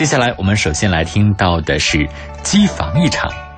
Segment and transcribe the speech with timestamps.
[0.00, 2.08] 接下来我们首先来听到的是
[2.42, 3.49] 机房一场。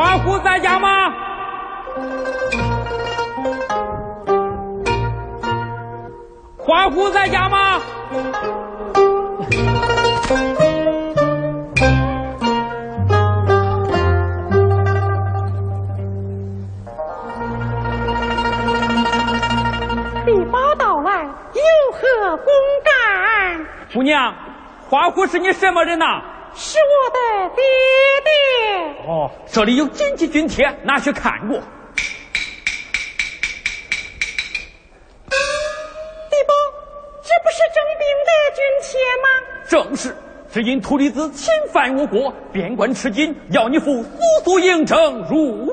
[0.00, 1.12] 花虎在家吗？
[6.56, 7.82] 花虎在家吗？
[20.24, 21.60] 李宝到来有
[21.92, 22.46] 何公
[22.82, 23.66] 干？
[23.92, 24.34] 姑娘，
[24.88, 26.22] 花虎是你什么人呐？
[26.54, 27.18] 是我的
[27.54, 27.62] 爹
[28.24, 28.30] 爹。
[29.06, 31.58] 哦，这里有紧急军帖，拿去看过。
[31.58, 31.64] 地
[36.46, 36.54] 保，
[37.22, 39.26] 这不是征兵的军帖吗？
[39.68, 40.16] 正是，
[40.52, 44.08] 只因秃驴子侵犯我国，边关吃紧，要你父速
[44.44, 45.72] 速应征入伍。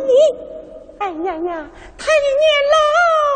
[1.00, 2.80] 哎呀呀，他已年老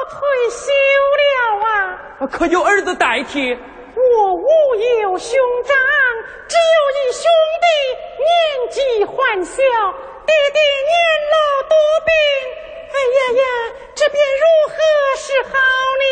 [0.10, 0.72] 退休
[1.20, 1.24] 了
[1.68, 2.28] 啊！
[2.28, 3.56] 可有儿子代替？
[3.94, 4.48] 我无
[5.02, 5.38] 有兄
[5.68, 5.78] 长，
[6.48, 7.24] 只有一兄
[7.62, 7.66] 弟，
[8.22, 9.58] 年纪还小，
[10.26, 10.60] 爹爹
[10.90, 10.94] 年
[11.34, 11.36] 老
[11.70, 11.74] 多
[12.06, 12.10] 病。
[12.94, 13.44] 哎呀呀，
[13.96, 14.76] 这便如何
[15.18, 15.50] 是好
[16.02, 16.04] 呢？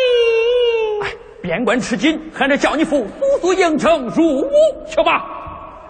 [1.04, 1.04] 哎，
[1.40, 4.50] 边关吃紧，还得叫你父速速应征入伍
[4.88, 5.24] 去吧。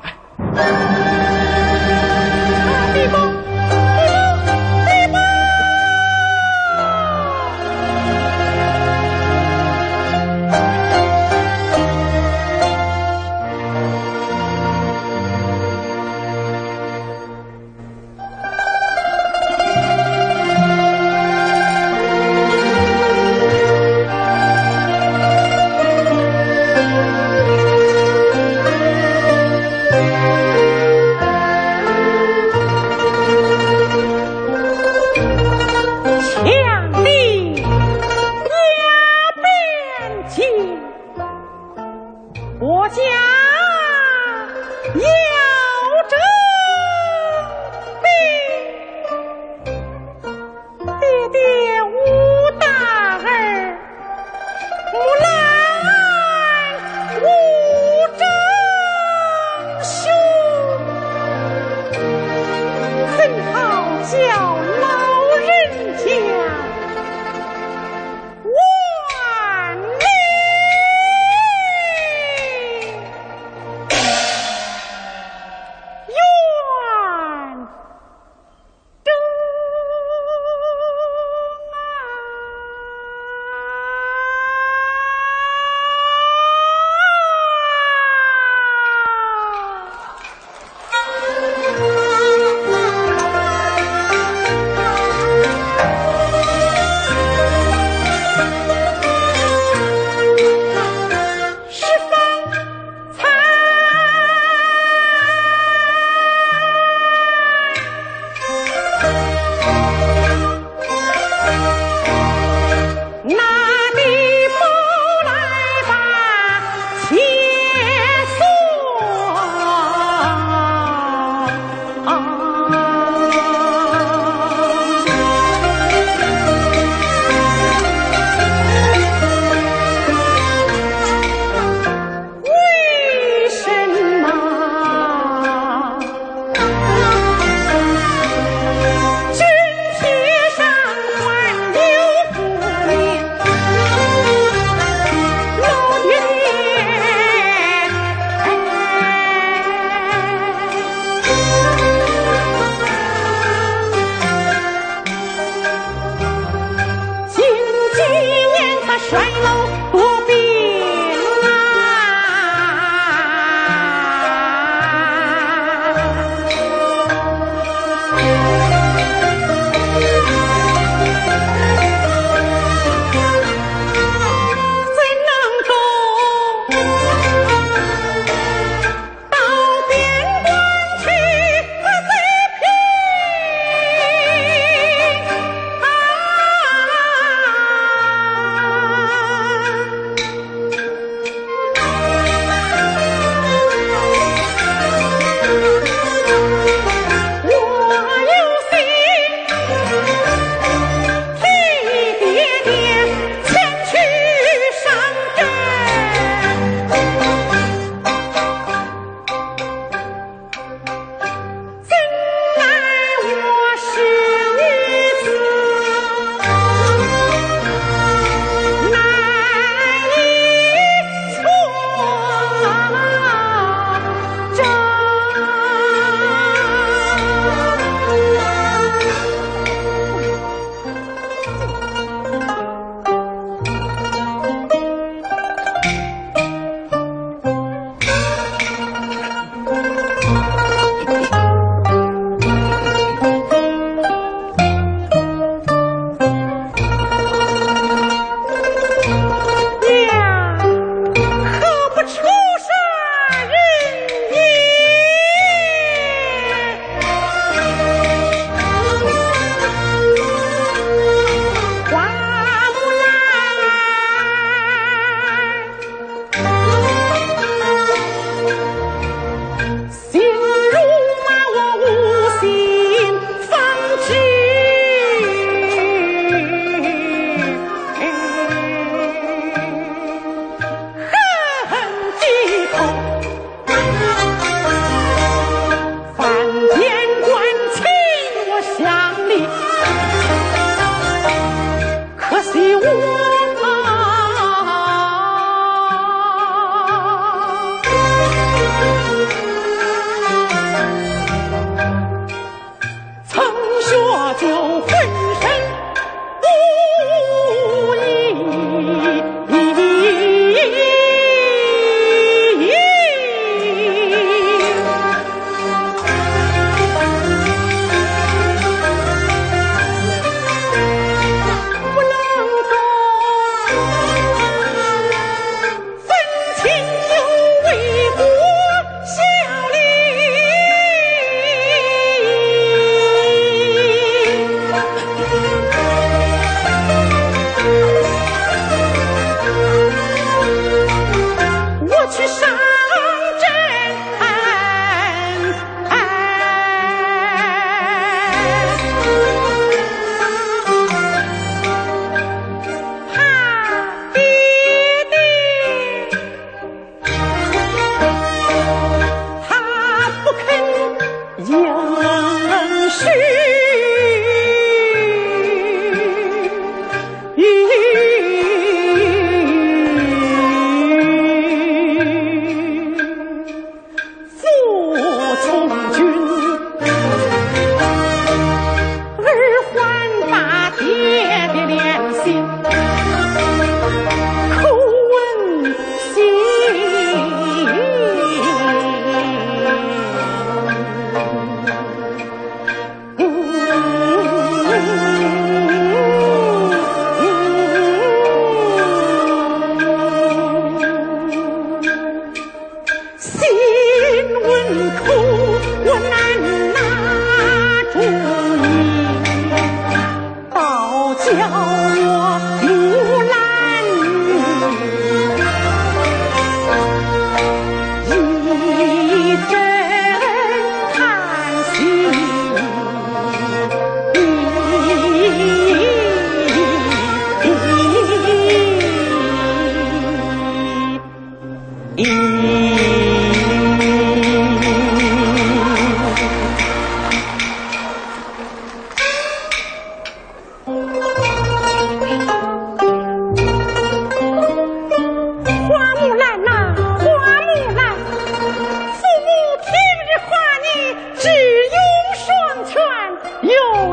[0.02, 1.09] 哎。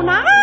[0.02, 0.37] now.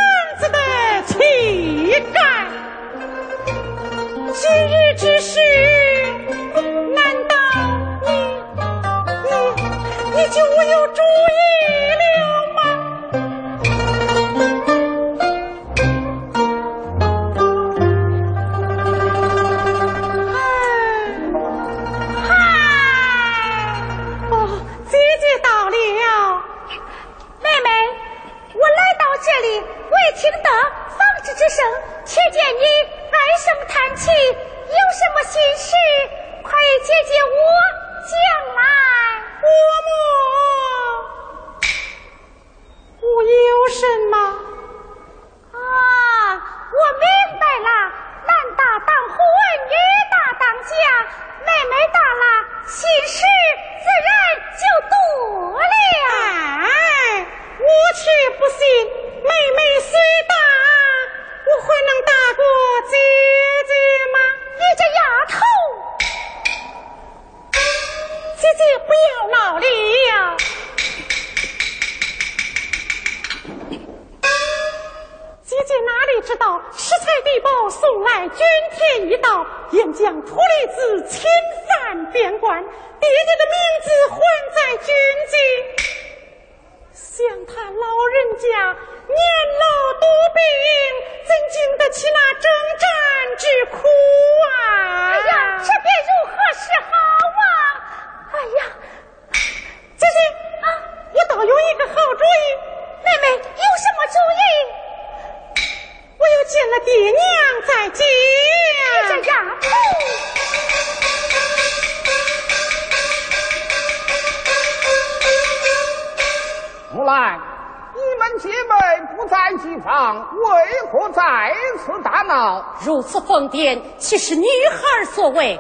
[122.86, 125.60] 如此疯癫，岂是女孩所为？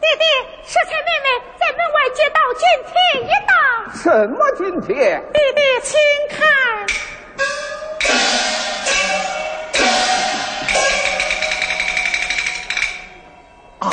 [0.00, 0.24] 爹爹，
[0.64, 1.26] 舍才妹妹
[1.58, 3.52] 在门外接到军帖一道。
[3.92, 5.20] 什么军帖？
[5.32, 5.98] 爹爹，请
[6.30, 6.38] 看。
[13.80, 13.90] 啊！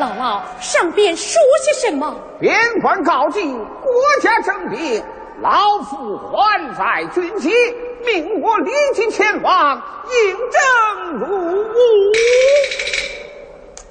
[0.00, 2.16] 姥姥，上边说些什么？
[2.40, 5.04] 边关告急，国家政变，
[5.44, 7.52] 老夫还在军机。
[8.06, 11.72] 命我立即前往应征入伍。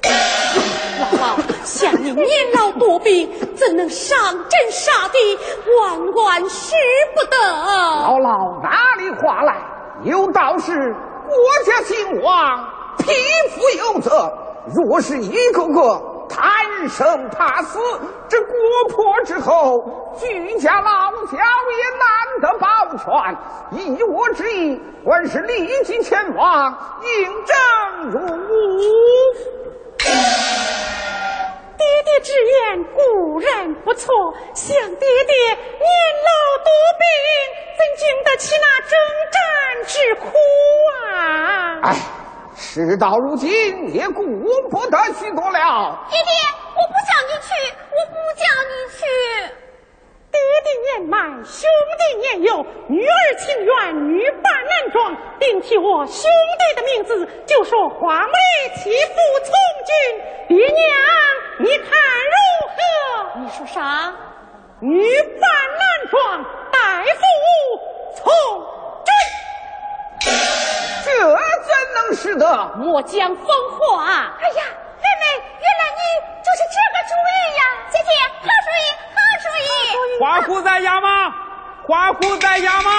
[0.03, 4.17] 姥姥，像你年老多病，怎能上
[4.49, 5.37] 阵杀敌？
[5.79, 6.73] 万万使
[7.13, 7.37] 不得！
[7.37, 9.55] 姥姥哪里话来？
[10.05, 11.35] 有道是国
[11.67, 12.67] 家兴亡，
[12.97, 13.11] 匹
[13.51, 14.33] 夫有责。
[14.73, 16.12] 若是一个个。
[16.29, 17.79] 贪生怕死，
[18.27, 18.55] 这国
[18.89, 22.07] 破之后，居家老小也难
[22.41, 23.03] 得保全。
[23.71, 27.55] 依我之意，官是立即前往应征
[28.11, 28.79] 入伍。
[29.97, 30.11] 爹
[32.05, 35.57] 爹之言固然不错，想爹爹
[42.73, 44.23] 事到如今，也顾
[44.71, 46.07] 不得许多了。
[46.09, 46.31] 爹爹，
[46.73, 47.53] 我不叫你去，
[47.93, 48.97] 我不叫你去。
[50.31, 56.23] 爹爹年迈兄弟年幼，女儿情愿女扮男装，并替我兄
[56.57, 58.33] 弟的名字，就说黄梅
[58.77, 59.53] 欺负从
[59.85, 59.93] 军。
[60.47, 60.81] 爹娘，
[61.59, 61.85] 你看
[62.33, 62.35] 如
[62.73, 63.39] 何？
[63.39, 64.11] 你说啥？
[64.79, 65.07] 女
[65.39, 67.21] 扮男装，代父
[68.15, 68.23] 从
[69.05, 69.13] 军。
[71.05, 71.37] 这
[72.03, 72.71] 怎能使得？
[72.77, 74.03] 莫讲风话！
[74.41, 74.63] 哎呀，
[74.99, 76.01] 妹妹，原来你
[76.43, 77.61] 就是这个主意呀！
[77.89, 78.09] 姐姐，
[78.41, 78.85] 好主意，
[79.15, 80.19] 好主意！
[80.19, 81.33] 花虎在家吗？
[81.87, 82.91] 花虎在家吗？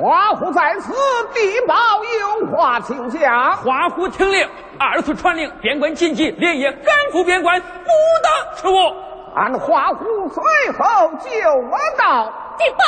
[0.00, 0.92] 花虎在此，
[1.32, 1.74] 地保
[2.20, 3.56] 有话请讲。
[3.56, 7.66] 花虎听令，二次传令，边关紧急，连夜赶赴边关，不
[8.22, 8.76] 得迟误。
[9.34, 12.32] 俺花虎随后就我到。
[12.58, 12.84] 地保，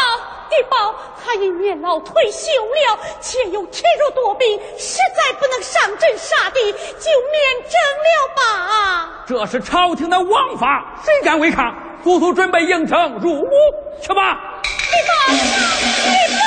[0.51, 6.79] 地保，他因年老退休了，且又体弱多病，实在不能上阵杀敌，就
[7.33, 7.73] 免征
[8.07, 9.25] 了吧。
[9.27, 11.75] 这是朝廷的王法，谁敢违抗？
[12.03, 13.51] 速速准备应城入伍，
[14.01, 14.63] 去吧！
[14.63, 15.39] 地保，地
[16.33, 16.39] 保。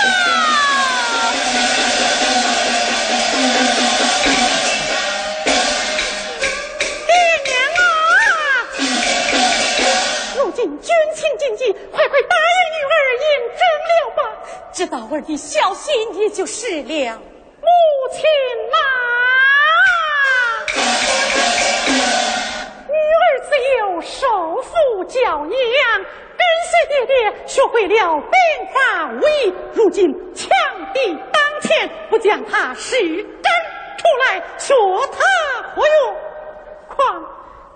[10.62, 12.96] 军情紧急，快快答应女儿
[14.82, 17.22] 知道儿的孝心也就是了。
[17.62, 17.68] 母
[18.12, 18.24] 亲
[18.72, 18.78] 呐，
[22.88, 27.14] 女儿自幼受父教养，跟随爹爹
[27.46, 28.34] 学会了兵
[28.74, 30.50] 法武艺，如今强
[30.96, 32.98] 敌当前，不将他施
[33.44, 33.54] 展
[34.00, 34.74] 出来，学
[35.12, 35.20] 他
[35.76, 36.16] 何用？
[36.88, 37.24] 况。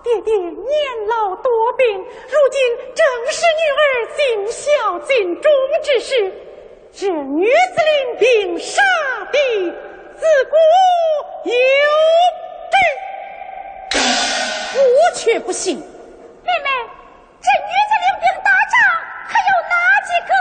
[0.02, 2.04] 爹爹年老多病，如
[2.50, 3.82] 今正是女儿
[4.16, 5.52] 尽孝尽忠
[5.84, 6.32] 之时。
[6.98, 7.50] 这女子
[7.84, 8.80] 领兵杀
[9.30, 9.38] 敌，
[10.16, 10.56] 自古
[11.44, 11.52] 有
[12.72, 12.74] 之。
[14.78, 15.76] 我却不信。
[15.76, 15.90] 妹妹，
[17.38, 18.80] 这女子领兵打仗，
[19.28, 20.32] 可有哪几个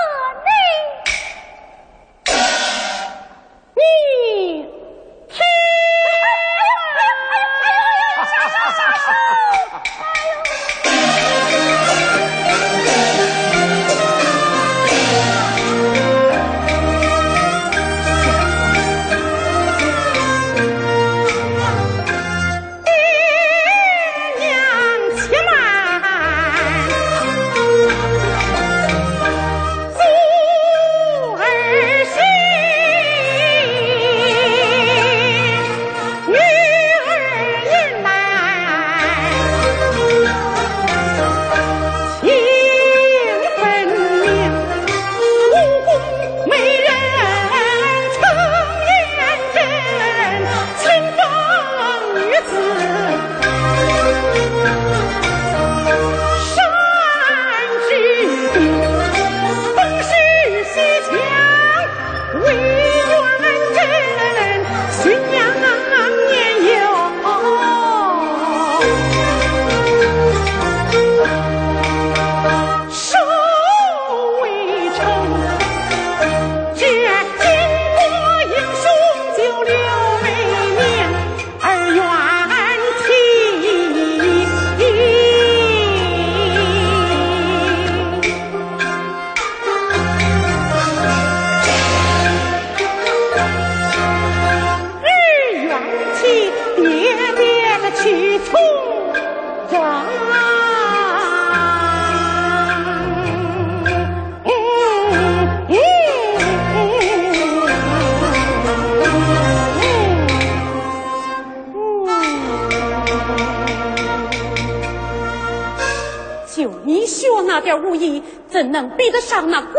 [116.56, 119.74] 就你学那点武艺怎能比得上那古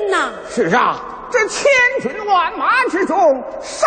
[0.00, 0.30] 人呐？
[0.48, 0.96] 是啊，
[1.30, 3.86] 这千军万马之中，杀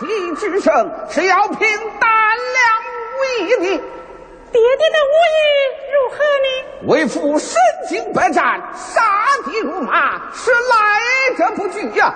[0.00, 1.68] 敌之胜是要凭
[2.00, 2.08] 大
[3.40, 3.82] 武艺的。
[4.52, 5.36] 爹爹的武艺
[5.92, 6.48] 如何呢？
[6.86, 9.02] 为父身经百战，杀
[9.44, 12.14] 敌如麻，是来者不拒呀。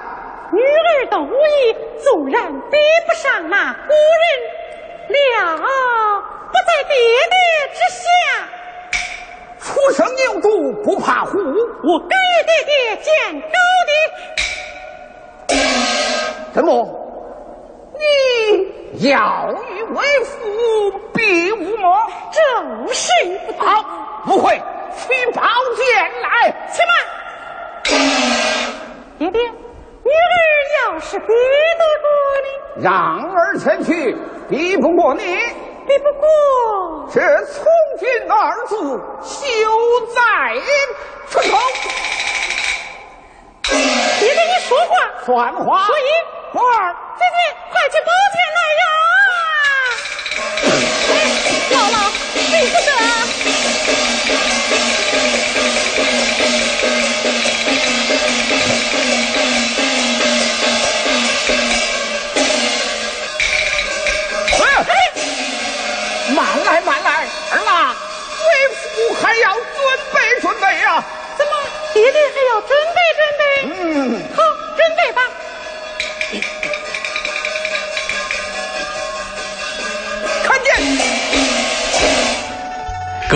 [0.53, 2.77] 女儿的武艺纵然比
[3.09, 6.95] 不上那古人，了不在爹
[7.29, 7.37] 爹
[7.75, 8.05] 之下。
[9.59, 10.47] 初生牛犊
[10.85, 11.39] 不怕虎，
[11.83, 12.15] 我给
[12.47, 13.49] 爹爹见高
[13.89, 13.91] 的。
[16.55, 16.87] 怎么？
[18.91, 20.37] 你要与为父
[21.29, 22.07] 比武吗？
[22.33, 23.13] 正是
[23.47, 23.85] 不好，
[24.25, 24.55] 不会，
[24.97, 25.43] 取宝
[25.77, 26.27] 剑来，
[26.73, 26.91] 且慢。
[29.19, 30.35] 爹爹，女儿
[30.81, 31.33] 要是比得
[32.01, 32.09] 过
[32.45, 34.17] 你，让儿前去，
[34.49, 35.21] 比不过你。
[35.87, 37.09] 比不过。
[37.13, 37.65] 这“从
[37.99, 38.77] 军”二字
[39.23, 39.37] 休
[40.15, 40.21] 再
[41.29, 41.59] 出口。
[43.65, 44.91] 爹爹，你说话
[45.25, 45.87] 算话。
[45.87, 46.03] 所以，
[46.55, 48.83] 宝儿，姐姐，快去包钱来呀！
[51.19, 52.79] 姥姥，你不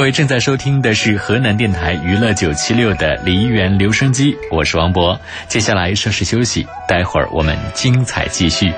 [0.02, 5.16] 各位正在收听的是河南电台娱乐九七六的梨园留声机，我是王博。
[5.46, 8.72] 接下来稍事休息，待会儿我们精彩继续。